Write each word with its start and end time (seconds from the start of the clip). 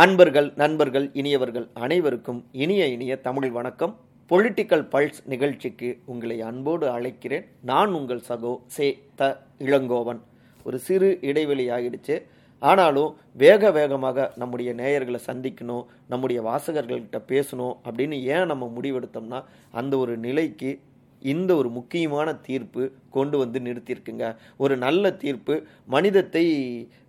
அன்பர்கள் 0.00 0.52
நண்பர்கள் 0.56 1.06
இனியவர்கள் 1.12 1.64
அனைவருக்கும் 1.74 2.40
இனிய 2.52 2.86
இனிய 2.86 3.12
தமிழ் 3.20 3.50
வணக்கம். 3.50 3.94
பொலிட்டிக்கல் 4.30 4.84
பல்ஸ் 4.92 5.20
நிகழ்ச்சிக்கு 5.24 5.88
உங்களை 6.04 6.36
அன்போடு 6.40 6.86
அழைக்கிறேன். 6.88 7.46
நான் 7.62 7.92
உங்கள் 7.92 8.22
சகோ 8.28 8.52
சே 8.66 8.86
த 9.14 9.30
இளங்கோவன். 9.58 10.20
ஒரு 10.64 10.78
சிறு 10.78 11.18
இடைவெளி 11.20 11.68
ஆகிடுச்சு 11.76 12.16
ஆனாலும் 12.62 13.16
வேக 13.32 13.70
வேகமாக 13.70 14.32
நம்முடைய 14.36 14.74
நேயர்களை 14.74 15.18
சந்திக்கணும் 15.26 15.84
நம்முடைய 16.08 16.42
வாசகர்கள்கிட்ட 16.42 17.20
பேசணும் 17.32 17.74
அப்படின்னு 17.88 18.18
ஏன் 18.34 18.46
நம்ம 18.46 18.72
முடிவெடுத்தோம்னா 18.76 19.40
அந்த 19.70 19.96
ஒரு 19.98 20.16
நிலைக்கு 20.16 20.80
இந்த 21.20 21.56
ஒரு 21.56 21.68
முக்கியமான 21.68 22.34
தீர்ப்பு 22.34 22.92
கொண்டு 23.10 23.38
வந்து 23.38 23.60
நிறுத்தியிருக்குங்க. 23.60 24.36
ஒரு 24.56 24.76
நல்ல 24.76 25.12
தீர்ப்பு 25.12 25.62
மனிதத்தை 25.86 26.44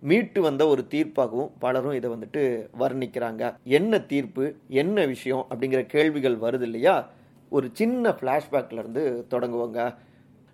மீட்டு 0.00 0.42
வந்த 0.42 0.66
ஒரு 0.66 0.86
தீர்ப்பாகவும் 0.90 1.50
பலரும் 1.58 1.92
இதை 1.92 2.10
வந்துட்டு 2.10 2.68
வர்ணிக்கிறாங்க. 2.78 3.54
என்ன 3.64 4.00
தீர்ப்பு 4.00 4.54
என்ன 4.68 5.06
விஷயம் 5.06 5.46
அப்படிங்கிற 5.50 5.86
கேள்விகள் 5.86 6.36
வருது 6.36 6.62
இல்லையா? 6.62 7.10
ஒரு 7.48 7.68
சின்ன 7.72 8.10
ஃப்ளாஷ்பேக்லேருந்து 8.10 9.24
தொடங்குவோங்க. 9.30 9.94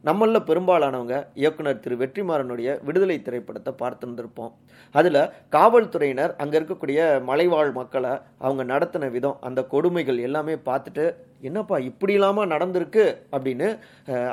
நம்மளில் 0.07 0.47
பெரும்பாலானவங்க 0.49 1.17
இயக்குனர் 1.43 1.81
திரு 1.85 1.95
வெற்றிமாறனுடைய 2.01 2.69
விடுதலை 2.87 3.17
திரைப்படத்தை 3.27 3.73
பார்த்துருந்துருப்போம். 3.81 4.53
அதில் 4.95 5.21
காவல்துறையினர் 5.57 6.35
அங்கே 6.43 6.57
இருக்கக்கூடிய 6.59 6.99
மலைவாழ் 7.29 7.71
மக்களை 7.79 8.13
அவங்க 8.45 8.65
நடத்தின 8.73 9.09
விதம் 9.17 9.41
அந்த 9.49 9.61
கொடுமைகள் 9.75 10.21
எல்லாமே 10.29 10.55
பார்த்துட்டு 10.69 11.07
என்னப்பா 11.49 11.79
இப்படி 11.91 12.15
இல்லாமல் 12.19 12.53
நடந்திருக்கு? 12.55 13.07
அப்படின்னு 13.35 13.69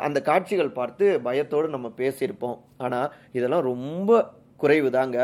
அந்த 0.05 0.19
காட்சிகள் 0.29 0.77
பார்த்து 0.79 1.07
பயத்தோடு 1.27 1.75
நம்ம 1.75 1.91
பேசியிருப்போம். 2.01 2.57
ஆனால் 2.85 3.09
இதெல்லாம் 3.39 3.67
ரொம்ப 3.71 4.21
குறைவு 4.63 4.89
தாங்க 4.97 5.17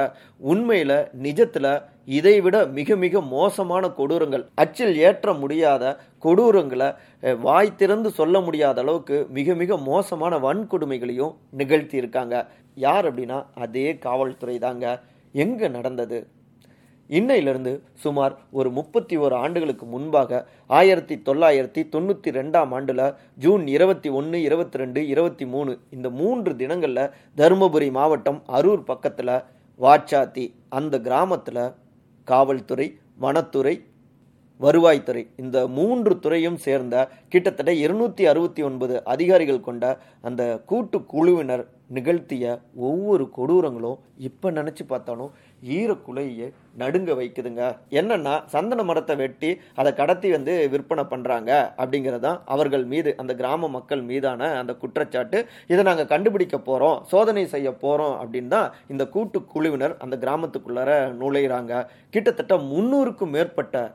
உண்மையில் 0.52 0.98
நிஜத்தில் 1.28 1.72
இதை 2.18 2.36
விட 2.44 2.58
மிக 2.78 2.96
மிக 3.04 3.22
மோசமான 3.34 3.84
கொடூரங்கள். 3.98 4.44
அச்சில் 4.64 4.96
ஏற்ற 5.08 5.34
முடியாத 5.42 5.84
கொடூரங்களை 6.26 6.88
வாய் 7.46 7.78
திறந்து 7.82 8.10
சொல்ல 8.20 8.36
முடியாத 8.46 8.80
அளவுக்கு 8.84 9.18
மிக 9.38 9.56
மிக 9.62 9.78
மோசமான 9.90 10.40
வன்கொடுமைகளையும் 10.46 11.34
நிகழ்த்தி 11.60 11.96
இருக்காங்க 12.02 12.36
யார் 12.78 13.08
அப்படின்னா 13.10 13.40
அதே 13.66 13.88
காவல்துறை 14.06 14.58
தாங்க 14.66 14.86
எங்க 15.36 15.62
நடந்தது? 15.78 16.20
இன்னையிலிருந்து 17.10 17.72
சுமார் 18.04 18.34
ஒரு 18.52 18.70
முப்பத்தி 18.70 19.16
ஒரு 19.26 19.36
ஆண்டுகளுக்கு 19.44 19.86
முன்பாக 19.86 20.42
ஆயிரத்தி 20.80 21.16
தொள்ளாயிரத்தி 21.28 21.82
தொண்ணூற்றி 21.94 22.30
ரெண்டாம் 22.38 22.74
ஆண்டில் 22.78 23.06
ஜூன் 23.46 23.64
இருபத்தி 23.76 24.10
ஒன்று 24.20 24.40
இருபத்தி 24.48 24.82
ரெண்டு 24.82 25.02
இருபத்தி 25.14 25.46
மூணு 25.54 25.72
இந்த 25.96 26.10
மூன்று 26.20 26.54
தினங்களில் 26.56 27.12
தருமபுரி 27.38 27.90
மாவட்டம் 27.92 28.40
அரூர் 28.58 28.84
பக்கத்தில் 28.84 29.36
வாச்சாத்தி 29.80 30.46
அந்த 30.80 30.96
கிராமத்தில் 31.02 31.64
காவல்துறை 32.30 32.88
வனத்துறை 33.20 33.76
வருவாய்த்துறை 34.60 35.24
இந்த 35.38 35.58
மூன்று 35.68 36.20
துறையும் 36.20 36.58
சேர்ந்த 36.58 36.96
கிட்டத்தட்ட 37.30 37.72
இருநூத்தி 37.84 38.24
அறுபத்தி 38.26 38.62
ஒன்பது 38.64 38.96
அதிகாரிகள் 39.04 39.66
கொண்ட 39.68 39.98
அந்த 40.22 40.44
கூட்டு 40.66 40.98
குழுவினர் 41.06 41.64
நிகழ்த்திய 41.88 42.46
ஒவ்வொரு 42.88 43.24
கொடூரங்களும் 43.38 44.00
இப்ப 44.18 44.52
நினைச்சு 44.52 44.84
பார்த்தாலும் 44.88 45.32
ஈரக்குலையே 45.76 46.48
நடுங்க 46.78 47.14
வைக்குதுங்க. 47.14 47.62
என்னன்னா 47.90 48.34
சந்தன 48.46 48.84
மரத்தை 48.84 49.16
வெட்டி 49.16 49.50
அதை 49.76 49.94
கடத்தி 49.94 50.30
வந்து 50.32 50.54
விற்பனை 50.70 51.04
பண்றாங்க 51.04 51.52
அப்படிங்கறதுதான் 51.78 52.40
அவர்கள் 52.46 52.86
மீது 52.86 53.14
அந்த 53.18 53.34
கிராம 53.34 53.70
மக்கள் 53.70 54.02
மீதான 54.02 54.52
அந்த 54.58 54.74
குற்றச்சாட்டு. 54.74 55.40
இதை 55.68 55.84
நாங்க 55.84 56.06
கண்டுபிடிக்க 56.06 56.58
போறோம் 56.58 57.02
சோதனை 57.04 57.46
செய்ய 57.48 57.70
போறோம் 57.86 58.16
அப்படின்னு 58.22 58.48
தான் 58.48 58.70
இந்த 58.88 59.08
கூட்டு 59.08 59.40
குழுவினர் 59.46 59.98
அந்த 59.98 60.18
கிராமத்துக்குள்ளார 60.18 60.92
நுழையிறாங்க. 61.24 61.84
கிட்டத்தட்ட 62.10 62.58
முன்னூறுக்கும் 62.74 63.36
மேற்பட்ட 63.38 63.92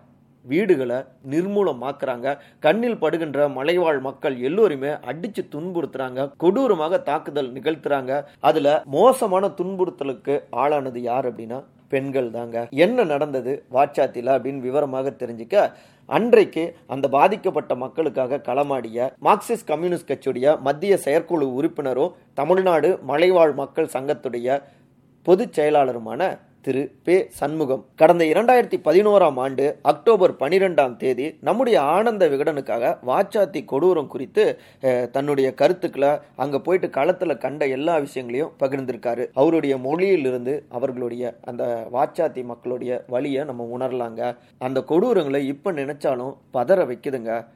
வீடுகளை 0.47 0.97
நிர்மூலமாக்குறாங்க. 1.31 2.37
கண்ணில் 2.59 2.99
படுகின்ற 2.99 3.49
மலைவாழ் 3.49 3.99
மக்கள் 3.99 4.37
எல்லோருமே 4.38 4.88
அடிச்சு 4.88 5.43
துன்புறுத்துறாங்க. 5.55 6.31
கொடூரமாக 6.37 6.99
தாக்குதல் 6.99 7.53
நிகழ்த்துறாங்க. 7.53 8.25
அதுல 8.41 8.83
மோசமான 8.84 9.47
துன்புறுத்தலுக்கு 9.60 10.37
ஆளானது 10.56 10.99
யார் 10.99 11.28
அப்படின்னா 11.33 11.62
பெண்கள் 11.88 12.31
தாங்க. 12.31 12.69
என்ன 12.71 13.04
நடந்தது? 13.04 13.53
வாட்சாத்தில 13.72 14.31
அப்படின்னு 14.37 14.59
விவரமாக 14.59 15.10
தெரிஞ்சுக்க 15.19 15.72
அன்றைக்கு 16.06 16.77
அந்த 16.87 17.09
பாதிக்கப்பட்ட 17.09 17.75
மக்களுக்காக 17.75 18.41
களமாடிய 18.47 19.12
மார்க்சிஸ்ட் 19.22 19.66
கம்யூனிஸ்ட் 19.66 20.10
கட்சியுடைய 20.10 20.60
மத்திய 20.60 20.97
செயற்குழு 20.97 21.54
உறுப்பினரும் 21.54 22.15
தமிழ்நாடு 22.34 22.99
மலைவாழ் 23.03 23.53
மக்கள் 23.53 23.93
சங்கத்துடைய 23.93 24.62
பொதுச் 25.22 25.60
செயலாளருமான 25.60 26.38
திரு. 26.64 26.82
பே. 27.02 27.26
சண்முகம் 27.28 27.84
கடந்த 27.94 28.25
இரண்டாயிரத்தி 28.25 28.76
பதினோராம் 28.84 29.36
ஆண்டு 29.36 29.78
அக்டோபர் 29.82 30.32
பனிரெண்டாம் 30.34 30.97
தேதி 30.97 31.38
நம்முடைய 31.41 31.80
ஆனந்த 31.80 32.28
விகடனுக்காக 32.28 32.98
வாச்சாத்தி 33.06 33.64
கொடூரம் 33.64 34.06
குறித்து 34.06 34.58
தன்னுடைய 35.12 35.54
கருத்துக்களை 35.54 36.08
அங்க 36.36 36.58
போயிட்டு 36.58 36.86
களத்துல 36.86 37.38
கண்ட 37.38 37.66
எல்லா 37.66 37.98
விஷயங்களையும் 37.98 38.53
பகிர்ந்திருக்காரு. 38.60 39.26
அவருடைய 39.34 39.76
மொழியிலிருந்து 39.78 40.64
அவர்களுடைய 40.69 41.34
அந்த 41.44 41.88
வாச்சாத்தி 41.92 42.44
மக்களுடைய 42.44 43.04
வழியை 43.06 43.44
நம்ம 43.44 43.69
உணரலாங்க. 43.78 44.36
அந்த 44.58 44.84
கொடூரங்களை 44.88 45.42
இப்ப 45.44 45.72
நினைச்சாலும் 45.72 46.36
பதற 46.54 46.86
வைக்குதுங்க. 46.91 47.47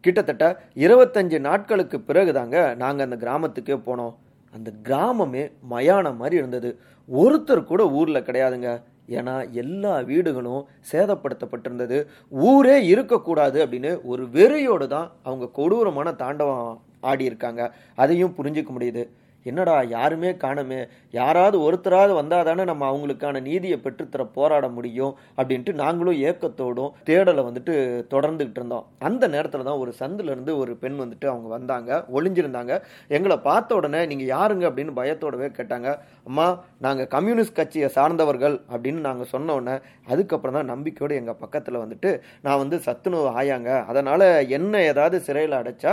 கிட்டத்தட்ட 0.00 0.60
இருபத்தஞ்சு 0.74 1.38
நாட்களுக்கு 1.38 1.98
பிறகுதாங்க 2.08 2.76
நாங்க 2.76 3.02
அந்த 3.02 3.16
கிராமத்துக்கே 3.16 3.78
போனோம். 3.86 4.14
அந்த 4.54 4.70
கிராமமே 4.88 5.42
மயானம் 5.70 6.16
மாதிரி 6.16 6.36
இருந்தது. 6.36 6.70
ஒருத்தர் 7.08 7.64
கூட 7.64 7.82
ஊரில் 7.90 8.26
கிடையாதுங்க. 8.28 8.70
ஏன்னா 9.08 9.34
எல்லா 9.52 9.94
வீடுகளும் 10.10 10.66
சேதப்படுத்தப்பட்டிருந்தது. 10.92 11.98
ஊரே 12.28 12.76
இருக்கக்கூடாது 12.86 13.66
அப்படின்னு 13.66 13.90
ஒரு 14.04 14.24
வெறியோடு 14.38 14.86
தான் 14.86 15.08
அவங்க 15.22 15.46
கொடூரமான 15.58 16.12
தாண்டவம் 16.12 16.78
ஆடி 17.00 17.24
இருக்காங்க 17.24 17.62
அதையும் 17.94 18.34
புரிஞ்சுக்க 18.38 18.70
முடியுது. 18.78 19.02
என்னடா 19.50 19.76
யாருமே 19.94 20.30
காணமே 20.42 20.80
யாராவது 21.18 21.56
ஒருத்தராவது 21.66 22.12
வந்தால் 22.18 22.46
தானே 22.48 22.64
நம்ம 22.70 22.86
அவங்களுக்கான 22.90 23.42
நீதியை 23.48 23.78
பெற்றுத்தர 23.84 24.22
போராட 24.36 24.66
முடியும் 24.76 25.12
அப்படின்ட்டு 25.38 25.72
நாங்களும் 25.82 26.20
ஏக்கத்தோடும் 26.28 26.92
தேடலை 27.08 27.42
வந்துட்டு 27.48 27.74
தொடர்ந்துக்கிட்டு 28.14 28.60
இருந்தோம். 28.60 28.86
அந்த 29.08 29.24
நேரத்தில் 29.34 29.66
தான் 29.68 29.82
ஒரு 29.84 29.92
சந்துல 30.00 30.32
இருந்து 30.34 30.54
ஒரு 30.62 30.74
பெண் 30.82 31.00
வந்துட்டு 31.02 31.28
அவங்க 31.32 31.48
வந்தாங்க 31.56 31.90
ஒளிஞ்சிருந்தாங்க. 32.16 32.72
எங்களை 33.16 33.38
பார்த்த 33.48 33.78
உடனே 33.80 34.02
நீங்கள் 34.12 34.32
யாருங்க 34.36 34.64
அப்படின்னு 34.70 34.98
பயத்தோடவே 35.00 35.50
கேட்டாங்க. 35.58 35.88
அம்மா 36.28 36.46
நாங்கள் 36.86 37.10
கம்யூனிஸ்ட் 37.16 37.58
கட்சியை 37.60 37.90
சார்ந்தவர்கள் 37.98 38.56
அப்படின்னு 38.72 39.02
நாங்கள் 39.08 39.32
சொன்ன 39.34 39.54
உடனே 39.58 39.76
அதுக்கப்புறம் 40.12 40.58
தான் 40.58 40.72
நம்பிக்கையோடு 40.72 41.20
எங்கள் 41.20 41.40
பக்கத்தில் 41.44 41.82
வந்துட்டு 41.82 42.12
நான் 42.46 42.62
வந்து 42.64 42.78
சத்துணவு 42.88 43.28
ஆயாங்க. 43.40 43.70
அதனால் 43.90 44.28
என்ன 44.58 44.82
ஏதாவது 44.92 45.18
சிறையில் 45.28 45.60
அடைச்சா 45.60 45.92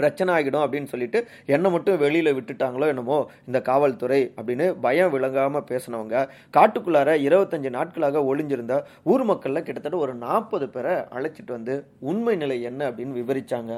பிரச்சனை 0.00 0.30
ஆகிடும் 0.36 0.64
அப்படின்னு 0.64 0.92
சொல்லிட்டு 0.92 1.18
என்னை 1.54 1.70
மட்டும் 1.74 2.00
வெளியில் 2.04 2.36
விட்டுட்டாங்களோ 2.38 2.88
என்னமோ 2.92 3.18
இந்த 3.48 3.60
காவல்துறை 3.70 4.20
அப்படின்னு 4.38 4.66
பயம் 4.86 5.12
விளங்காமல் 5.16 5.66
பேசினவங்க 5.70 6.16
காட்டுக்குள்ளார 6.56 7.10
இருபத்தஞ்சு 7.28 7.70
நாட்களாக 7.78 8.22
ஒளிஞ்சிருந்த 8.30 8.76
ஊர் 9.12 9.24
மக்களில் 9.30 9.66
கிட்டத்தட்ட 9.66 9.98
ஒரு 10.06 10.14
நாற்பது 10.26 10.68
பேரை 10.74 10.94
அழைச்சிட்டு 11.16 11.52
வந்து 11.58 11.74
உண்மை 12.10 12.34
நிலை 12.42 12.58
என்ன 12.70 12.90
அப்படின்னு 12.90 13.18
விவரிச்சாங்க. 13.20 13.72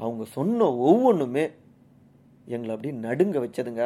அவங்க 0.00 0.24
சொன்ன 0.36 0.68
ஒவ்வொன்றுமே 0.88 1.44
எங்களை 2.54 2.72
அப்படி 2.74 2.90
நடுங்க 3.06 3.36
வச்சதுங்க. 3.44 3.84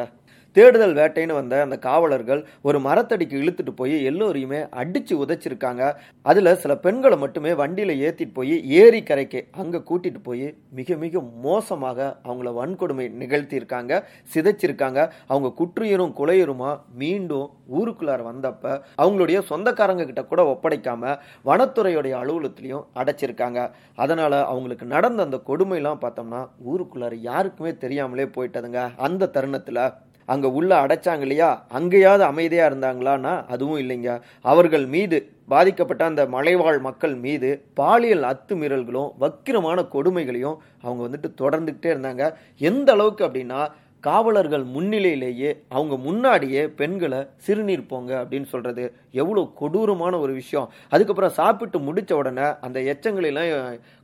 தேடுதல் 0.51 0.95
வேட்டைன்னு 0.95 1.33
வந்த 1.33 1.61
அந்த 1.61 1.77
காவலர்கள் 1.79 2.45
ஒரு 2.61 2.79
மரத்தடிக்கு 2.79 3.35
இழுத்துட்டு 3.41 3.71
போய் 3.75 3.93
எல்லோரையுமே 4.05 4.59
அடிச்சு 4.81 5.13
உதைச்சிருக்காங்க. 5.13 5.93
அதுல 6.21 6.55
சில 6.55 6.77
பெண்களை 6.77 7.17
மட்டுமே 7.17 7.51
வண்டியில 7.51 7.95
ஏத்திட்டு 8.07 8.33
போய் 8.33 8.69
ஏரி 8.69 9.03
கரைக்கு 9.03 9.47
அங்க 9.51 9.77
கூட்டிட்டு 9.77 10.19
போய் 10.23 10.55
மிக 10.69 10.95
மிக 10.95 11.19
மோசமாக 11.19 12.17
அவங்கள 12.23 12.51
வன்கொடுமை 12.59 13.05
நிகழ்த்தியிருக்காங்க 13.21 14.03
சிதைச்சிருக்காங்க. 14.33 15.09
அவங்க 15.27 15.53
குற்றுயிரும் 15.59 16.13
குலையுருமா 16.17 16.79
மீண்டும் 16.95 17.49
ஊருக்குள்ளார 17.79 18.21
வந்தப்ப 18.23 18.81
அவங்களுடைய 19.01 19.41
சொந்தக்காரங்க 19.41 20.05
கிட்ட 20.05 20.23
கூட 20.23 20.43
ஒப்படைக்காம 20.53 21.17
வனத்துறையுடைய 21.45 22.13
அலுவலகத்திலையும் 22.21 22.85
அடைச்சிருக்காங்க. 22.95 23.71
அதனால 23.95 24.45
அவங்களுக்கு 24.45 24.85
நடந்த 24.85 25.23
அந்த 25.23 25.39
கொடுமையெல்லாம் 25.47 26.03
பார்த்தோம்னா 26.05 26.49
ஊருக்குள்ளார 26.71 27.13
யாருக்குமே 27.21 27.77
தெரியாமலே 27.77 28.23
போயிட்டதுங்க. 28.23 28.95
அந்த 28.97 29.29
தருணத்துல 29.33 29.93
அங்கே 30.31 30.49
உள்ள 30.59 30.71
அடைச்சாங்க 30.85 31.25
இல்லையா? 31.27 31.49
அங்கேயாவது 31.79 32.23
அமைதியாக 32.31 32.69
இருந்தாங்களான்னா 32.71 33.33
அதுவும் 33.53 33.81
இல்லைங்க. 33.83 34.09
அவர்கள் 34.51 34.85
மீது 34.95 35.17
பாதிக்கப்பட்ட 35.53 36.03
அந்த 36.09 36.23
மலைவாழ் 36.35 36.79
மக்கள் 36.87 37.15
மீது 37.25 37.49
பாலியல் 37.79 38.25
அத்துமீறல்களும் 38.31 39.09
வக்கிரமான 39.23 39.79
கொடுமைகளையும் 39.95 40.57
அவங்க 40.85 41.01
வந்துட்டு 41.07 41.29
தொடர்ந்துக்கிட்டே 41.43 41.89
இருந்தாங்க. 41.95 42.25
எந்த 42.71 42.89
அளவுக்கு 42.97 43.25
அப்படின்னா 43.27 43.61
காவலர்கள் 44.07 44.63
முன்னிலையிலேயே 44.75 45.49
அவங்க 45.77 45.95
முன்னாடியே 46.05 46.61
பெண்களை 46.79 47.19
சிறுநீர் 47.45 47.89
போங்க 47.91 48.11
அப்படின்னு 48.21 48.47
சொல்றது 48.53 48.83
எவ்வளோ 49.21 49.41
கொடூரமான 49.61 50.13
ஒரு 50.19 50.33
விஷயம். 50.41 50.67
அதுக்கப்புறம் 50.93 51.35
சாப்பிட்டு 51.39 51.79
முடிச்ச 51.87 52.13
உடனே 52.21 52.47
அந்த 52.67 52.79
எச்சங்களெல்லாம் 52.93 53.51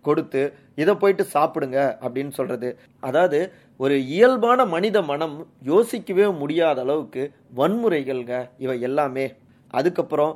கொடுத்து 0.06 0.42
இதை 0.82 0.96
போயிட்டு 1.04 1.26
சாப்பிடுங்க 1.36 1.80
அப்படின்னு 2.04 2.34
சொல்றது. 2.40 2.70
அதாவது 3.00 3.40
ஒரு 3.86 3.96
இயல்பான 4.16 4.60
மனித 4.76 4.98
மனம் 5.12 5.36
யோசிக்கவே 5.72 6.28
முடியாத 6.42 6.82
அளவுக்கு 6.86 7.24
வன்முறைகள்ங்க 7.60 8.36
இவை 8.66 8.78
எல்லாமே. 8.90 9.26
அதுக்கப்புறம் 9.74 10.34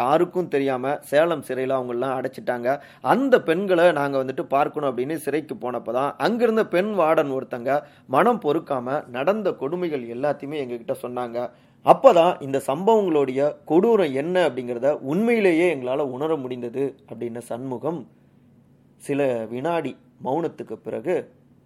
யாருக்கும் 0.00 0.50
தெரியாமல் 0.54 1.00
சேலம் 1.10 1.44
சிறையில் 1.48 1.74
அவங்களெலாம் 1.76 2.16
அடைச்சிட்டாங்க. 2.18 2.68
அந்த 3.12 3.34
பெண்களை 3.48 3.86
நாங்கள் 4.00 4.22
வந்துட்டு 4.22 4.44
பார்க்கணும் 4.54 4.90
அப்படின்னு 4.90 5.16
சிறைக்கு 5.24 5.56
போனப்போ 5.64 5.92
தான் 5.98 6.10
அங்கிருந்த 6.26 6.64
பெண் 6.74 6.92
வார்டன் 7.00 7.34
ஒருத்தங்க 7.36 7.72
மனம் 8.16 8.42
பொறுக்காமல் 8.44 9.04
நடந்த 9.16 9.50
கொடுமைகள் 9.62 10.04
எல்லாத்தையுமே 10.16 10.60
எங்ககிட்ட 10.62 10.96
சொன்னாங்க. 11.04 11.38
அப்போ 11.86 12.10
தான் 12.20 12.34
இந்த 12.46 12.58
சம்பவங்களுடைய 12.70 13.40
கொடூரம் 13.70 14.12
என்ன 14.22 14.36
அப்படிங்கிறத 14.48 14.90
உண்மையிலேயே 15.12 15.66
எங்களால் 15.74 16.12
உணர 16.16 16.36
முடிந்தது 16.42 16.84
அப்படின்ன 17.10 17.40
சண்முகம் 17.52 18.00
சில 19.02 19.20
வினாடி 19.52 19.92
மௌனத்துக்கு 20.26 20.76
பிறகு 20.86 21.14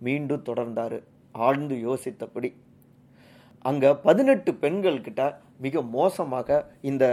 மீண்டும் 0.07 0.47
தொடர்ந்தார். 0.49 0.97
ஆழ்ந்து 1.35 1.77
யோசித்தபடி 1.87 2.51
அங்கே 3.65 3.91
பதினெட்டு 4.07 4.55
பெண்கள் 4.55 5.05
கிட்ட 5.09 5.23
மிக 5.65 5.83
மோசமாக 5.97 6.49
இந்த 6.91 7.05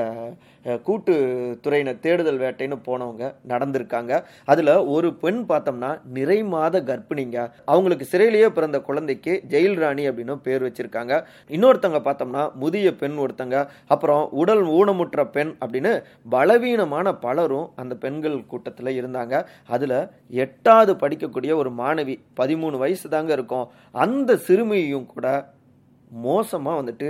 கூட்டு 0.87 1.13
கூட்டுத்துறையினர் 1.13 2.01
தேடுதல் 2.05 2.39
வேட்டைன்னு 2.41 2.77
போனவங்க 2.87 3.23
நடந்திருக்காங்க. 3.51 4.13
அதில் 4.51 4.71
ஒரு 4.95 5.09
பெண் 5.21 5.39
பார்த்தோம்னா 5.51 5.91
நிறை 6.15 6.37
மாத 6.53 6.81
கர்ப்பிணிங்க. 6.89 7.37
அவங்களுக்கு 7.65 8.05
சிறையிலேயே 8.11 8.47
பிறந்த 8.57 8.81
குழந்தைக்கு 8.87 9.33
ஜெயில் 9.53 9.79
ராணி 9.83 10.03
அப்படின்னு 10.09 10.35
பேர் 10.47 10.65
வச்சிருக்காங்க. 10.67 11.13
இன்னொருத்தவங்க 11.55 12.01
பார்த்தோம்னா 12.09 12.43
முதிய 12.63 12.91
பெண் 13.01 13.17
ஒருத்தங்க 13.25 13.57
அப்புறம் 13.95 14.23
உடல் 14.41 14.63
ஊனமுற்ற 14.79 15.25
பெண் 15.37 15.53
அப்படின்னு 15.63 15.93
பலவீனமான 16.35 17.15
பலரும் 17.25 17.71
அந்த 17.75 17.95
பெண்கள் 17.95 18.37
கூட்டத்தில் 18.53 18.97
இருந்தாங்க. 19.01 19.45
அதில் 19.77 19.99
எட்டாவது 20.45 20.93
படிக்கக்கூடிய 20.93 21.55
ஒரு 21.55 21.73
மாணவி 21.81 22.17
பதிமூணு 22.41 22.77
வயசு 22.85 23.07
தாங்க 23.09 23.33
இருக்கும். 23.33 23.67
அந்த 23.91 24.39
சிறுமியையும் 24.47 25.11
கூட 25.15 25.27
மோசமாக 26.25 26.79
வந்துட்டு 26.79 27.07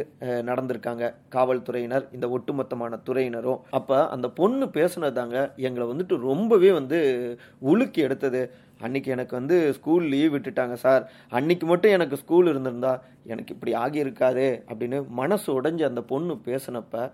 நடந்திருக்காங்க 0.50 1.06
காவல்துறையினர் 1.36 2.06
இந்த 2.16 2.26
ஒட்டுமொத்தமான 2.36 3.00
துறையினரும். 3.08 3.62
அப்போ 3.78 3.98
அந்த 4.16 4.28
பொண்ணு 4.40 4.66
பேசுனது 4.78 5.18
தாங்க 5.20 5.38
எங்களை 5.68 5.86
வந்துட்டு 5.92 6.18
ரொம்பவே 6.30 6.70
வந்து 6.80 7.00
உலுக்கி 7.72 8.02
எடுத்தது. 8.08 8.42
அன்னைக்கு 8.86 9.10
எனக்கு 9.16 9.34
வந்து 9.40 9.58
ஸ்கூல் 9.78 10.06
லீவ் 10.14 10.34
விட்டுட்டாங்க 10.36 10.78
சார் 10.86 11.04
அன்னைக்கு 11.40 11.66
மட்டும் 11.72 11.96
எனக்கு 11.98 12.16
ஸ்கூல் 12.24 12.50
இருந்திருந்தா 12.52 12.94
எனக்கு 13.34 13.54
இப்படி 13.56 13.74
ஆகியிருக்காது 13.84 14.48
அப்படின்னு 14.70 14.98
மனசு 15.22 15.48
உடைஞ்சு 15.60 15.86
அந்த 15.92 16.04
பொண்ணு 16.14 16.36
பேசினப்ப 16.48 17.06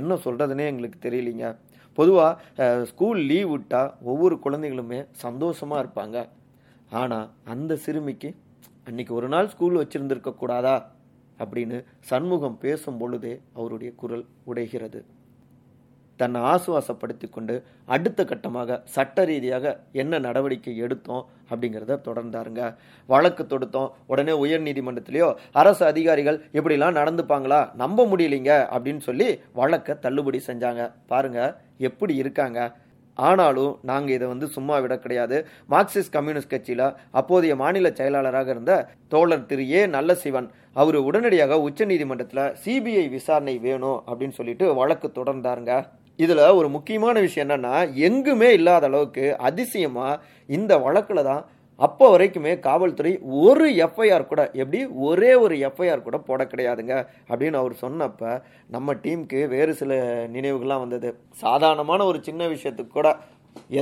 என்ன 0.00 0.14
சொல்கிறதுனே 0.24 0.64
எங்களுக்கு 0.72 0.98
தெரியலிங்க. 1.06 1.46
பொதுவாக 1.98 2.66
ஸ்கூல் 2.90 3.20
லீவ் 3.30 3.48
விட்டால் 3.52 3.92
ஒவ்வொரு 4.10 4.34
குழந்தைகளுமே 4.44 4.98
சந்தோஷமாக 5.24 5.82
இருப்பாங்க. 5.84 6.18
ஆனால் 7.00 7.26
அந்த 7.52 7.72
சிறுமிக்கு 7.84 8.28
அன்னைக்கு 8.88 9.14
ஒரு 9.14 9.28
நாள் 9.28 9.48
ஸ்கூல் 9.48 9.76
வச்சிருந்திருக்க 9.76 10.34
கூடாதா? 10.34 10.90
அப்படின்னு 11.38 11.84
சண்முகம் 12.00 12.58
பேசும் 12.58 12.98
பொழுதே 12.98 13.40
அவருடைய 13.52 13.92
குரல் 13.96 14.26
உடைகிறது. 14.46 15.02
தன்னை 16.16 16.40
ஆசுவாசப்படுத்தி 16.40 17.30
கொண்டு 17.30 17.62
அடுத்த 17.84 18.24
கட்டமாக 18.24 18.80
சட்ட 18.84 19.24
ரீதியாக 19.24 19.80
என்ன 19.92 20.18
நடவடிக்கை 20.18 20.76
எடுத்தோம் 20.76 21.26
அப்படிங்கிறத 21.50 21.98
தொடர்ந்தாருங்க. 22.04 22.74
வழக்கு 23.06 23.44
தொடுத்தோம். 23.44 23.90
உடனே 24.06 24.32
உயர் 24.32 24.62
நீதிமன்றத்திலேயோ 24.62 25.34
அரசு 25.52 25.86
அதிகாரிகள் 25.86 26.44
இப்படிலாம் 26.52 26.98
நடந்துப்பாங்களா? 27.00 27.74
நம்ப 27.74 28.06
முடியலைங்க 28.06 28.66
அப்படின்னு 28.78 29.00
சொல்லி 29.00 29.38
வழக்கை 29.52 29.98
தள்ளுபடி 29.98 30.40
செஞ்சாங்க. 30.46 30.92
பாருங்க 31.06 31.60
எப்படி 31.78 32.14
இருக்காங்க? 32.14 32.76
ஆனாலும் 33.28 33.72
நாங்கள் 33.90 34.14
இதை 34.16 34.26
வந்து 34.32 34.46
சும்மா 34.56 34.76
விட 34.84 34.94
கிடையாது. 35.04 35.36
மார்க்சிஸ்ட் 35.74 36.14
கம்யூனிஸ்ட் 36.16 36.52
கட்சியில் 36.54 36.86
அப்போதைய 37.20 37.54
மாநில 37.62 37.90
செயலாளராக 38.00 38.50
இருந்த 38.54 38.72
தோழர் 39.14 39.46
திரு 39.50 39.64
ஏ 39.70 39.82
நல்லசிவன் 39.96 40.48
அவர் 40.80 40.98
உடனடியாக 41.08 41.60
உச்சநீதிமன்றத்தில் 41.68 42.44
சிபிஐ 42.64 43.06
விசாரணை 43.16 43.56
வேணும் 43.68 43.98
அப்படின்னு 44.08 44.38
சொல்லிட்டு 44.40 44.66
வழக்கு 44.80 45.10
தொடர்ந்தாருங்க. 45.18 45.74
இதில் 46.18 46.44
ஒரு 46.60 46.68
முக்கியமான 46.76 47.16
விஷயம் 47.26 47.44
என்னன்னா 47.46 47.74
எங்குமே 48.06 48.48
இல்லாத 48.58 48.86
அளவுக்கு 48.90 49.24
அதிசயமாக 49.48 50.20
இந்த 50.56 50.72
வழக்கில் 50.86 51.28
தான் 51.28 51.42
அப்போ 51.86 52.04
வரைக்குமே 52.14 52.52
காவல்துறை 52.66 53.12
ஒரு 53.46 53.66
எஃப்ஐஆர் 53.86 54.30
கூட 54.30 54.42
எப்படி? 54.62 54.78
ஒரே 55.08 55.32
ஒரு 55.44 55.56
எஃப்ஐஆர் 55.68 56.06
கூட 56.06 56.18
போட 56.28 56.44
கிடையாதுங்க. 56.52 56.94
அப்படின்னு 57.30 57.60
அவர் 57.62 57.74
சொன்னப்ப 57.84 58.32
நம்ம 58.76 58.94
டீமுக்கு 59.04 59.40
வேறு 59.54 59.74
சில 59.80 59.98
நினைவுகள்லாம் 60.36 60.84
வந்தது. 60.84 61.10
சாதாரணமான 61.44 62.04
ஒரு 62.10 62.20
சின்ன 62.28 62.48
விஷயத்துக்கு 62.54 62.94
கூட 62.98 63.10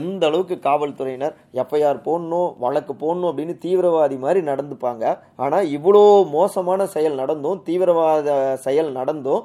எந்த 0.01 0.23
அளவுக்கு 0.29 0.57
காவல்துறையினர் 0.67 1.35
எஃப்ஐஆர் 1.63 1.99
போடணும் 2.07 2.53
வழக்கு 2.65 2.93
போடணும் 3.03 3.31
அப்படின்னு 3.31 3.55
தீவிரவாதி 3.65 4.17
மாதிரி 4.23 4.41
நடந்துப்பாங்க. 4.51 5.05
ஆனால் 5.45 5.69
இவ்வளோ 5.77 6.03
மோசமான 6.37 6.87
செயல் 6.95 7.21
நடந்தும் 7.23 7.61
தீவிரவாத 7.67 8.39
செயல் 8.67 8.91
நடந்தும் 8.99 9.45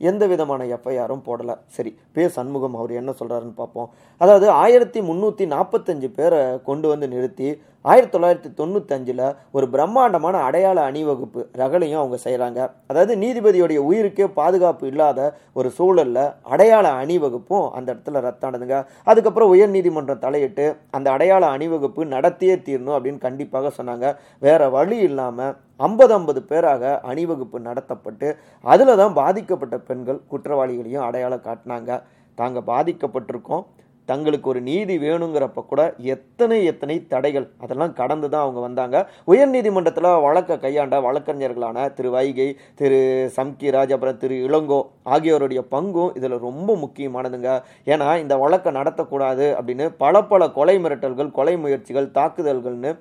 எந்த 0.00 0.24
விதமான 0.30 0.62
எஃப்ஐஆரும் 0.76 1.24
போடலை. 1.26 1.54
சரி 1.76 1.90
பே. 2.14 2.22
சண்முகம் 2.36 2.78
அவர் 2.80 2.92
என்ன 3.00 3.10
சொல்கிறாருன்னு 3.18 3.60
பார்ப்போம். 3.60 3.88
அதாவது 4.20 4.46
ஆயிரத்தி 4.62 5.00
முந்நூற்றி 5.08 5.44
நாற்பத்தஞ்சு 5.54 6.08
பேரை 6.18 6.40
கொண்டு 6.68 6.86
வந்து 6.92 7.06
நிறுத்தி 7.14 7.48
ஆயிரத்தி 7.90 8.14
தொள்ளாயிரத்தி 8.14 8.50
தொண்ணூத்தஞ்சில் 8.58 9.24
ஒரு 9.56 9.66
பிரம்மாண்டமான 9.72 10.36
அடையாள 10.48 10.78
அணிவகுப்பு 10.90 11.40
ரகலையும் 11.60 12.00
அவங்க 12.02 12.18
செய்கிறாங்க 12.26 12.60
அதாவது 12.90 13.14
நீதிபதியுடைய 13.22 13.80
உயிருக்கே 13.88 14.26
பாதுகாப்பு 14.38 14.84
இல்லாத 14.92 15.20
ஒரு 15.58 15.68
சூழலில் 15.78 16.22
அடையாள 16.54 16.86
அணிவகுப்பும் 17.02 17.66
அந்த 17.76 17.88
இடத்துல 17.94 18.22
ரத்தானதுங்க. 18.26 18.78
அதுக்கப்புறம் 19.10 19.52
உயர் 19.54 19.74
நீதிமன்றம் 19.76 20.24
தலையிட்டு 20.24 20.66
அந்த 20.90 21.10
அடையாள 21.16 21.44
அணிவகுப்பு 21.56 22.04
நடத்தியே 22.14 22.56
தீரணும் 22.68 22.96
அப்படின்னு 22.96 23.22
கண்டிப்பாக 23.26 23.72
சொன்னாங்க. 23.78 24.08
வேறு 24.46 24.68
வழி 24.78 24.98
இல்லாமல் 25.08 25.54
ஐம்பது 25.88 26.12
ஐம்பது 26.18 26.42
பேராக 26.50 26.96
அணிவகுப்பு 27.12 27.60
நடத்தப்பட்டு 27.68 28.28
அதில் 28.74 28.98
தான் 29.02 29.16
பாதிக்கப்பட்ட 29.22 29.76
பெண்கள் 29.90 30.24
குற்றவாளிகளையும் 30.32 31.06
அடையாளம் 31.08 31.46
காட்டினாங்க. 31.48 32.00
தாங்க 32.38 32.60
பாதிக்கப்பட்டிருக்கோம். 32.74 33.64
தங்களுக்கு 34.10 34.48
ஒரு 34.52 34.60
நீதி 34.68 34.94
வேணுங்கிறப்ப 35.04 35.62
கூட 35.66 35.82
எத்தனை 36.14 36.58
எத்தனை 36.70 36.96
தடைகள் 37.12 37.46
அதெல்லாம் 37.64 37.94
கடந்து 38.00 38.28
தான் 38.32 38.44
அவங்க 38.44 38.60
வந்தாங்க. 38.66 38.96
உயர்நீதிமன்றத்தில் 39.32 40.08
வழக்கை 40.26 40.56
கையாண்ட 40.64 40.98
வழக்கறிஞர்களான 41.06 41.86
திரு 41.98 42.10
வைகை 42.16 42.48
திரு 42.80 43.00
சம்கிராஜ் 43.38 43.94
அப்புறம் 43.96 44.20
திரு 44.24 44.36
இளங்கோ 44.48 44.80
ஆகியோருடைய 45.14 45.62
பங்கும் 45.74 46.14
இதில் 46.20 46.36
ரொம்ப 46.46 46.76
முக்கியமானதுங்க. 46.84 47.50
ஏன்னா 47.92 48.10
இந்த 48.24 48.36
வழக்கை 48.44 48.72
நடத்தக்கூடாது 48.80 49.48
அப்படின்னு 49.58 49.88
பல 50.04 50.22
பல 50.32 50.50
கொலை 50.58 50.76
மிரட்டல்கள் 50.84 51.36
கொலை 51.40 51.56
முயற்சிகள் 51.64 52.14
தாக்குதல்கள்னு 52.20 52.92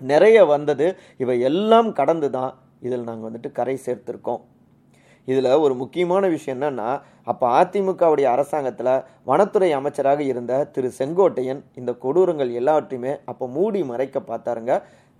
நிறைய 0.00 0.38
வந்தது. 0.54 0.86
இவை 1.24 1.38
எல்லாம் 1.50 1.90
கடந்து 2.00 2.30
தான் 2.38 2.52
இதில் 2.86 3.08
நாங்கள் 3.08 3.28
வந்துட்டு 3.28 3.50
கரை 3.58 3.78
சேர்த்திருக்கோம். 3.86 4.42
இதில் 5.28 5.50
ஒரு 5.64 5.74
முக்கியமான 5.82 6.24
விஷயம் 6.34 6.56
என்னன்னா 6.56 6.88
அப்போ 7.30 7.46
அதிமுகவுடைய 7.60 8.26
அரசாங்கத்தில் 8.34 8.92
வனத்துறை 9.30 9.70
அமைச்சராக 9.78 10.20
இருந்த 10.32 10.54
திரு 10.74 10.88
செங்கோட்டையன் 10.98 11.62
இந்த 11.80 11.90
கொடூரங்கள் 12.02 12.50
எல்லாவற்றையுமே 12.60 13.12
அப்போ 13.30 13.44
மூடி 13.56 13.80
மறைக்க 13.90 14.20
பார்த்தாருங்க. 14.20 14.74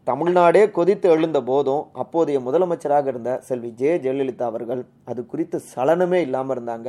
தமிழ்நாடே 0.06 0.62
கொதித்து 0.78 1.06
எழுந்த 1.14 1.38
போதும் 1.50 1.84
அப்போதைய 2.02 2.38
முதலமைச்சராக 2.46 3.06
இருந்த 3.12 3.30
செல்வி 3.48 3.70
ஜெ 3.80 3.92
ஜெயலலிதா 4.04 4.46
அவர்கள் 4.50 4.82
அது 5.10 5.20
குறித்து 5.26 5.58
சலனமே 5.74 6.18
இல்லாமல் 6.26 6.54
இருந்தாங்க. 6.56 6.88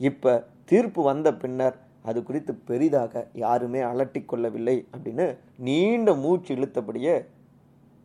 இப்போ 0.00 0.32
தீர்ப்பு 0.70 1.02
வந்த 1.10 1.28
பின்னர் 1.42 1.76
அது 2.08 2.18
குறித்து 2.28 2.52
பெரிதாக 2.68 3.24
யாருமே 3.44 3.80
அலட்டிக் 3.90 4.28
கொள்ளவில்லை 4.30 4.76
அப்படின்னு 4.94 5.26
நீண்ட 5.68 6.14
மூச்சு 6.24 6.50
இழுத்தபடியே 6.56 7.16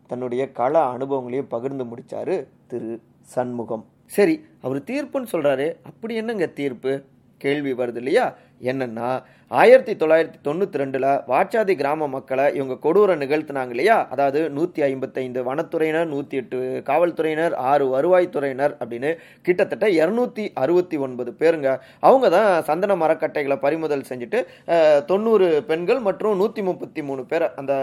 தன்னுடைய 0.09 0.43
கள 0.59 0.73
அனுபவங்களையும் 0.95 1.51
பகிர்ந்து 1.55 1.85
முடித்தார் 1.91 2.35
திரு 2.71 2.91
சண்முகம். 3.35 3.85
சரி 4.11 4.35
அவர் 4.65 4.87
தீர்ப்புன்னு 4.89 5.33
சொல்கிறாரு 5.35 5.67
அப்படி 5.89 6.13
என்னங்க 6.21 6.45
தீர்ப்பு? 6.59 6.91
கேள்வி 7.43 7.71
வருது 7.79 7.99
இல்லையா? 8.01 8.25
என்னன்னா 8.71 9.07
ஆயிரத்தி 9.61 9.93
தொள்ளாயிரத்தி 10.01 10.39
தொண்ணூற்றி 10.45 10.79
ரெண்டில் 10.81 11.07
வாட்சாதி 11.31 11.73
கிராம 11.79 12.07
மக்களை 12.13 12.45
இவங்க 12.57 12.75
கொடூர 12.85 13.15
நிகழ்த்தினாங்க 13.23 13.73
இல்லையா? 13.75 13.97
அதாவது 14.13 14.39
நூற்றி 14.57 14.81
ஐம்பத்தைந்து 14.87 15.39
வனத்துறையினர் 15.47 16.07
நூற்றி 16.13 16.37
எட்டு 16.41 16.59
காவல்துறையினர் 16.89 17.55
ஆறு 17.71 17.85
வருவாய்த்துறையினர் 17.95 18.75
அப்படின்னு 18.79 19.11
கிட்டத்தட்ட 19.47 19.87
இரநூத்தி 19.99 20.45
அறுபத்தி 20.63 20.99
ஒன்பது 21.07 21.33
பேருங்க. 21.41 21.71
அவங்க 22.09 22.29
தான் 22.37 22.49
சந்தன 22.69 22.97
மரக்கட்டைகளை 23.03 23.57
பறிமுதல் 23.65 24.07
செஞ்சுட்டு 24.11 24.41
தொண்ணூறு 25.11 25.49
பெண்கள் 25.71 26.01
மற்றும் 26.07 26.39
நூற்றி 26.43 26.63
முப்பத்தி 26.69 27.03
மூணு 27.09 27.25
பேர் 27.33 27.47
அந்த 27.61 27.73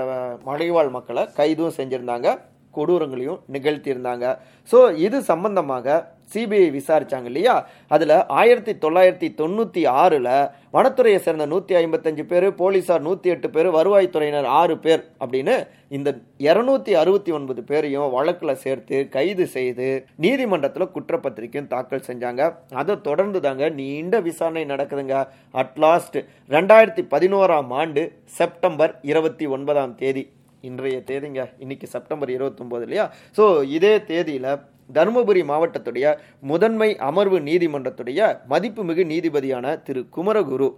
மலைவாழ் 0.49 0.91
மக்களை 0.97 1.25
கைதும் 1.41 1.77
செஞ்சுருந்தாங்க. 1.81 2.31
கொடூரங்களையும் 2.77 3.43
நிகழ்த்தியிருந்தாங்க. 3.57 4.27
ஸோ 4.71 4.79
இது 5.07 5.19
சம்பந்தமாக 5.33 5.99
சிபிஐ 6.33 6.67
விசாரிச்சாங்க 6.77 7.29
இல்லையா? 7.31 7.55
அதில் 7.95 8.15
ஆயிரத்தி 8.41 8.73
தொள்ளாயிரத்தி 8.83 9.29
தொண்ணூற்றி 9.41 9.83
ஆறில் 10.03 10.29
வனத்துறையை 10.77 11.21
சேர்ந்த 11.25 11.47
நூற்றி 11.53 11.75
ஐம்பத்தஞ்சு 11.81 12.25
பேர் 12.33 12.47
போலீஸார் 12.61 13.07
நூற்றி 13.07 13.29
எட்டு 13.35 13.49
பேர் 13.55 13.69
வருவாய்த்துறையினர் 13.79 14.49
ஆறு 14.61 14.75
பேர் 14.85 15.03
அப்படின்னு 15.23 15.55
இந்த 15.97 16.09
இரநூத்தி 16.49 16.93
அறுபத்தி 17.03 17.31
ஒன்பது 17.39 17.63
பேரையும் 17.71 18.13
வழக்கில் 18.17 18.61
சேர்த்து 18.65 18.99
கைது 19.17 19.47
செய்து 19.57 19.89
நீதிமன்றத்தில் 20.25 20.93
குற்றப்பத்திரிக்கையும் 20.97 21.71
தாக்கல் 21.75 22.07
செஞ்சாங்க. 22.09 22.43
அதை 22.83 22.97
தொடர்ந்து 23.09 23.41
தாங்க 23.47 23.71
நீண்ட 23.81 24.21
விசாரணை 24.29 24.65
நடக்குதுங்க. 24.73 25.17
அட்லாஸ்ட் 25.63 26.19
ரெண்டாயிரத்தி 26.57 27.05
பதினோராம் 27.15 27.73
ஆண்டு 27.83 28.05
செப்டம்பர் 28.39 28.95
இருபத்தி 29.13 29.49
ஒன்பதாம் 29.57 29.97
தேதி. 30.03 30.25
இன்றைய 30.69 30.97
தேதிங்க. 31.11 31.43
இன்னைக்கு 31.65 31.87
செப்டம்பர் 31.95 32.31
இருபத்தொம்போது 32.37 32.85
இல்லையா? 32.87 33.07
ஸோ 33.39 33.45
இதே 33.77 33.95
தேதியில் 34.11 34.53
தருமபுரி 34.97 35.43
மாவட்டத்துடைய 35.51 36.07
முதன்மை 36.51 36.89
அமர்வு 37.09 37.39
நீதிமன்றத்துடைய 37.49 38.21
மதிப்புமிகு 38.53 39.05
நீதிபதியான 39.13 39.75
திரு 39.89 40.01
குமரகுரு 40.17 40.69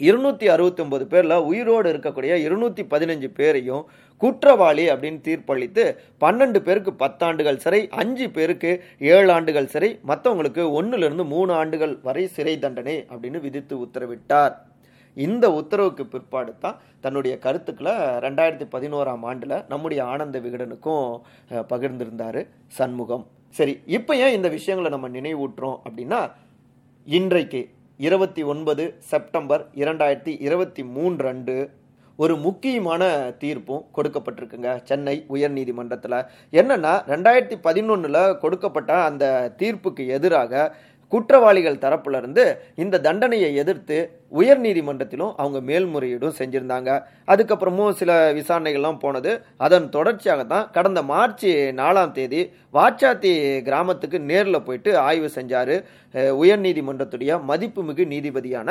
இருநூத்தி 0.00 0.46
அறுபத்தி 0.54 0.80
ஒன்பது 0.82 1.04
பேர்ல 1.12 1.36
உயிரோடு 1.50 1.88
இருக்கக்கூடிய 1.92 2.32
இருநூத்தி 2.46 2.82
பதினஞ்சு 2.92 3.28
பேரையும் 3.38 3.84
குற்றவாளி 4.22 4.84
அப்படின்னு 4.92 5.20
தீர்ப்பளித்து 5.28 5.84
பன்னெண்டு 6.24 6.60
பேருக்கு 6.66 6.92
பத்தாண்டுகள் 7.02 7.62
சிறை 7.64 7.80
அஞ்சு 8.02 8.26
பேருக்கு 8.36 8.70
ஏழு 9.14 9.30
ஆண்டுகள் 9.36 9.72
சிறை 9.74 9.90
மற்றவங்களுக்கு 10.10 10.64
ஒன்னுல 10.80 11.06
இருந்து 11.08 11.26
மூணு 11.34 11.52
ஆண்டுகள் 11.62 11.94
வரை 12.08 12.24
சிறை 12.36 12.54
தண்டனை 12.64 12.96
அப்படின்னு 13.12 13.40
விதித்து 13.46 13.76
உத்தரவிட்டார். 13.86 14.54
இந்த 15.16 15.44
உத்தரவுக்கு 15.60 16.04
பிற்பாடு 16.12 16.52
தான் 16.64 16.78
தன்னுடைய 17.04 17.34
கருத்துக்களை 17.46 17.94
ரெண்டாயிரத்தி 18.26 18.66
பதினோராம் 18.74 19.24
ஆண்டில் 19.30 19.56
நம்முடைய 19.72 20.00
ஆனந்த 20.12 20.38
விகடனுக்கும் 20.44 21.06
பகிர்ந்திருந்தார் 21.72 22.40
சண்முகம். 22.78 23.24
சரி 23.58 23.74
இப்போ 23.98 24.12
ஏன் 24.24 24.36
இந்த 24.38 24.48
விஷயங்களை 24.56 24.90
நம்ம 24.94 25.08
நினைவூட்டுறோம் 25.18 25.78
அப்படின்னா 25.86 26.20
இன்றைக்கு 27.06 27.62
இருபத்தி 28.06 28.42
ஒன்பது 28.52 28.84
செப்டம்பர் 29.10 29.62
இரண்டாயிரத்தி 29.82 30.32
இருபத்தி 30.46 30.82
மூன்று 30.96 31.26
அன்று 31.32 31.58
ஒரு 32.18 32.34
முக்கியமான 32.44 33.02
தீர்ப்பும் 33.42 33.82
கொடுக்கப்பட்டிருக்குங்க. 33.96 34.70
சென்னை 34.88 35.14
உயர்நீதிமன்றத்தில் 35.34 36.16
என்னென்னா 36.60 36.92
ரெண்டாயிரத்தி 37.12 37.56
பதினொன்றில் 37.66 38.20
கொடுக்கப்பட்ட 38.42 38.92
அந்த 39.08 39.24
தீர்ப்புக்கு 39.60 40.04
எதிராக 40.16 40.62
குற்றவாளிகள் 41.12 41.82
தரப்புலருந்து 41.84 42.44
இந்த 42.82 43.00
தண்டனையை 43.06 43.50
எதிர்த்து 43.62 43.98
உயர் 44.40 44.60
நீதிமன்றத்திலும் 44.64 45.32
அவங்க 45.42 45.58
மேல்முறையீடும் 45.68 46.36
செஞ்சிருந்தாங்க. 46.40 46.90
அதுக்கப்புறமும் 47.32 47.96
சில 48.00 48.10
விசாரணைகள்லாம் 48.38 48.98
போனது. 49.04 49.32
அதன் 49.66 49.88
தொடர்ச்சியாக 49.96 50.44
தான் 50.52 50.68
கடந்த 50.76 51.02
மார்ச் 51.12 51.46
நாலாம் 51.80 52.14
தேதி 52.18 52.42
வாச்சாத்தி 52.78 53.32
கிராமத்துக்கு 53.68 54.20
நேரில் 54.30 54.64
போயிட்டு 54.68 54.92
ஆய்வு 55.08 55.30
செஞ்சார். 55.34 55.74
உயர் 56.42 56.64
நீதிமன்றத்துடைய 56.66 57.40
மதிப்புமிகு 57.50 58.04
நீதிபதியான 58.14 58.70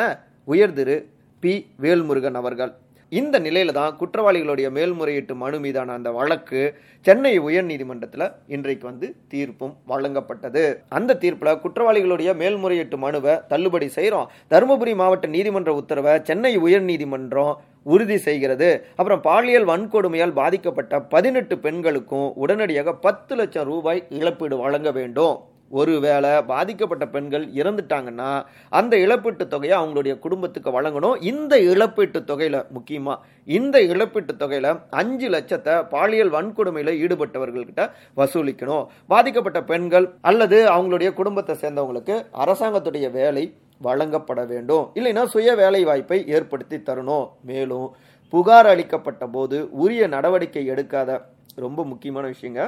உயர்திரு 0.53 0.97
பி 1.39 1.55
வேல்முருகன் 1.81 2.39
அவர்கள். 2.41 2.73
இந்த 3.11 3.35
நிலையில 3.39 3.73
தான் 3.77 3.93
குற்றவாளிகளுடைய 3.99 4.67
மேல்முறையீட்டு 4.77 5.33
மனு 5.43 5.57
மீதான 5.65 5.93
அந்த 5.97 6.09
வழக்கு 6.17 6.61
சென்னை 7.05 7.31
உயர்நீதிமன்றத்தில் 7.39 8.25
இன்றைக்கு 8.55 8.85
வந்து 8.89 9.07
தீர்ப்பும் 9.33 9.73
வழங்கப்பட்டது. 9.91 10.63
அந்த 10.97 11.17
தீர்ப்பில் 11.23 11.61
குற்றவாளிகளுடைய 11.63 12.31
மேல்முறையீட்டு 12.41 12.97
மனுவை 13.05 13.35
தள்ளுபடி 13.51 13.87
செய்கிறோம் 13.97 14.29
தருமபுரி 14.53 14.95
மாவட்ட 15.01 15.27
நீதிமன்ற 15.37 15.73
உத்தரவை 15.81 16.15
சென்னை 16.29 16.53
உயர்நீதிமன்றம் 16.65 17.53
உறுதி 17.95 18.17
செய்கிறது. 18.27 18.69
அப்புறம் 18.99 19.21
பாலியல் 19.27 19.69
வன்கொடுமையால் 19.71 20.37
பாதிக்கப்பட்ட 20.41 20.99
பதினெட்டு 21.13 21.57
பெண்களுக்கும் 21.65 22.29
உடனடியாக 22.43 22.93
பத்து 23.05 23.35
லட்சம் 23.35 23.69
ரூபாய் 23.71 24.07
இழப்பீடு 24.19 24.57
வழங்க 24.63 24.91
வேண்டும். 24.97 25.37
ஒருவேளை 25.69 26.31
பாதிக்கப்பட்ட 26.51 27.05
பெண்கள் 27.07 27.45
இறந்துட்டாங்கன்னா 27.59 28.29
அந்த 28.69 28.93
இழப்பீட்டு 28.97 29.47
தொகையை 29.47 29.75
அவங்களுடைய 29.79 30.19
குடும்பத்துக்கு 30.19 30.71
வழங்கணும். 30.77 31.15
இந்த 31.31 31.53
இழப்பீட்டு 31.71 32.19
தொகையில் 32.23 32.59
முக்கியமாக 32.69 33.23
இந்த 33.57 33.81
இழப்பீட்டு 33.81 34.35
தொகையில் 34.37 34.71
அஞ்சு 35.01 35.29
லட்சத்தை 35.29 35.75
பாலியல் 35.93 36.33
வன்கொடுமையில் 36.35 36.93
ஈடுபட்டவர்கள்கிட்ட 37.03 37.85
வசூலிக்கணும். 38.21 38.85
பாதிக்கப்பட்ட 39.13 39.61
பெண்கள் 39.63 40.07
அல்லது 40.21 40.59
அவங்களுடைய 40.75 41.11
குடும்பத்தை 41.13 41.55
சேர்ந்தவங்களுக்கு 41.63 42.17
அரசாங்கத்துடைய 42.43 43.11
வேலை 43.11 43.45
வழங்கப்பட 43.81 44.41
வேண்டும். 44.45 44.85
இல்லைன்னா 44.95 45.23
சுய 45.33 45.55
வேலை 45.55 45.83
வாய்ப்பை 45.83 46.19
ஏற்படுத்தி 46.27 46.77
தரணும். 46.77 47.27
மேலும் 47.49 47.87
புகார் 48.33 48.69
அளிக்கப்பட்ட 48.71 49.25
போது 49.27 49.57
உரிய 49.83 50.07
நடவடிக்கை 50.07 50.63
எடுக்காத 50.71 51.19
ரொம்ப 51.65 51.83
முக்கியமான 51.85 52.25
விஷயங்க. 52.33 52.63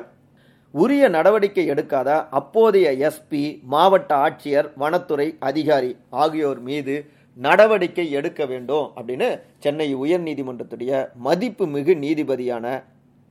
உரிய 0.71 1.07
நடவடிக்கை 1.07 1.69
எடுக்காத 1.69 2.09
அப்போதைய 2.31 3.11
எஸ்பி 3.11 3.61
மாவட்ட 3.63 4.15
ஆட்சியர் 4.15 4.67
வனத்துறை 4.77 5.35
அதிகாரி 5.39 5.95
ஆகியோர் 6.09 6.59
மீது 6.59 6.95
நடவடிக்கை 7.35 8.11
எடுக்க 8.11 8.45
வேண்டும் 8.45 8.91
அப்படின்னு 8.95 9.41
சென்னை 9.59 9.95
உயர்நீதிமன்றத்துடைய 9.95 10.91
மதிப்புமிகு 11.23 11.93
நீதிபதியான 12.05 12.83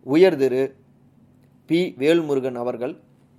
உயர் 0.02 0.36
திரு 0.36 0.74
பி. 1.66 1.94
வேல்முருகன் 1.98 2.54
அவர்கள் 2.54 2.96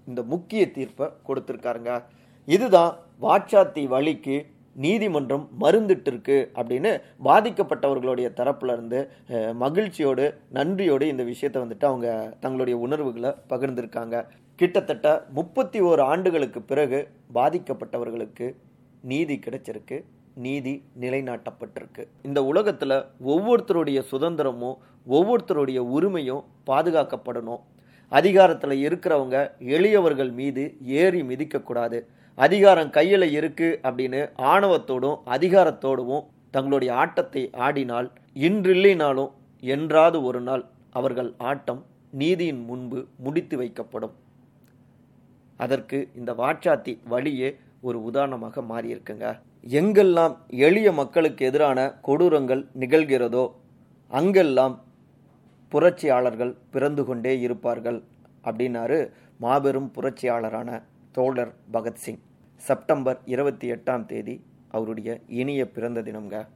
இந்த 0.08 0.24
முக்கிய 0.24 0.72
தீர்ப்பை 0.72 1.08
கொடுத்திருக்காருங்க. 1.28 2.04
இதுதான் 2.46 2.98
வாட்சாத்தி 3.22 3.88
வழிக்கு 3.88 4.46
நீதிமன்றம் 4.76 5.50
மருந்துட்டிருக்கு 5.62 6.38
அப்படின்னு 6.60 7.02
பாதிக்கப்பட்டவர்களுடைய 7.24 8.28
தரப்புல 8.40 8.74
இருந்து 8.74 9.10
மகிழ்ச்சியோடு 9.54 10.34
நன்றியோடு 10.50 11.08
இந்த 11.08 11.24
விஷயத்தை 11.24 11.62
வந்துட்டு 11.62 11.86
அவங்க 11.86 12.36
தங்களுடைய 12.40 12.80
உணர்வுகளை 12.80 13.34
பகிர்ந்திருக்காங்க. 13.50 14.26
கிட்டத்தட்ட 14.56 15.26
முப்பத்தி 15.34 15.82
ஓரு 15.82 16.02
ஆண்டுகளுக்கு 16.02 16.62
பிறகு 16.62 17.08
பாதிக்கப்பட்டவர்களுக்கு 17.34 18.56
நீதி 19.02 19.40
கிடைச்சிருக்கு 19.46 20.04
நீதி 20.36 20.84
நிலைநாட்டப்பட்டிருக்கு. 21.00 22.04
இந்த 22.24 22.44
உலகத்தில் 22.44 23.04
ஒவ்வொருத்தருடைய 23.26 24.00
சுதந்திரமும் 24.12 24.78
ஒவ்வொருத்தருடைய 25.08 25.80
உரிமையும் 25.98 26.44
பாதுகாக்கப்படணும். 26.70 27.62
அதிகாரத்தில் 28.08 28.90
இருக்கிறவங்க 28.90 29.52
எளியவர்கள் 29.60 30.32
மீது 30.32 30.76
ஏறி 30.82 31.22
மிதிக்கக்கூடாது. 31.22 32.00
அதிகாரம் 32.44 32.92
கையில் 32.98 33.28
இருக்குது 33.38 33.78
அப்படின்னு 33.88 34.22
ஆணவத்தோடும் 34.52 35.18
அதிகாரத்தோடும் 35.36 36.26
தங்களுடைய 36.56 36.92
ஆட்டத்தை 37.04 37.42
ஆடினால் 37.66 38.08
இன்றில்லைனாலும் 38.48 39.32
என்றாவது 39.64 40.18
ஒரு 40.30 40.42
நாள் 40.48 40.64
அவர்கள் 41.00 41.32
ஆட்டம் 41.50 41.82
நீதியின் 42.22 42.62
முன்பு 42.70 43.00
முடித்து 43.26 43.56
வைக்கப்படும். 43.62 44.14
அதற்கு 45.64 45.98
இந்த 46.20 46.32
வாட்சாத்தி 46.42 46.94
வழியே 47.14 47.50
ஒரு 47.88 47.98
உதாரணமாக 48.10 48.62
மாறியிருக்குங்க. 48.72 49.28
எங்கெல்லாம் 49.80 50.36
எளிய 50.68 50.90
மக்களுக்கு 51.00 51.44
எதிரான 51.50 51.80
கொடூரங்கள் 52.08 52.64
நிகழ்கிறதோ 52.82 53.46
அங்கெல்லாம் 54.12 54.76
புரட்சியாளர்கள் 55.72 56.54
பிறந்து 56.74 57.04
கொண்டே 57.10 57.34
இருப்பார்கள் 57.48 58.00
அப்படின்னாரு 58.48 59.00
மாபெரும் 59.44 59.92
புரட்சியாளரான 59.98 60.70
தோழர் 61.18 61.54
பகத்சிங். 61.74 62.22
செப்டம்பர் 62.60 63.22
இருபத்தி 63.26 63.72
எட்டாம் 63.72 64.06
தேதி 64.06 64.44
அவருடைய 64.68 65.20
இனிய 65.28 65.72
பிறந்த 65.72 66.02
தினம்ங்க. 66.02 66.48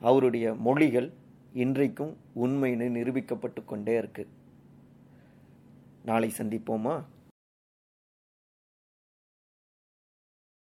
அவருடைய 0.00 0.54
மொழிகள் 0.54 1.12
இன்றைக்கும் 1.52 2.16
உண்மைன்னு 2.42 2.88
நிரூபிக்கப்பட்டு 2.90 3.64
கொண்டே 3.64 3.96
இருக்கு. 3.96 4.28
நாளை 6.04 6.32
சந்திப்போமா? 6.38 7.02